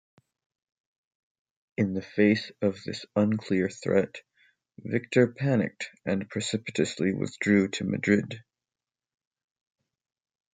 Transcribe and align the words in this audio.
In 1.77 1.93
the 1.93 2.01
face 2.01 2.51
of 2.59 2.81
this 2.83 3.05
unclear 3.15 3.69
threat, 3.69 4.23
Victor 4.79 5.27
panicked 5.31 5.91
and 6.03 6.27
precipitously 6.27 7.13
withdrew 7.13 7.67
to 7.67 7.83
Madrid. 7.83 8.41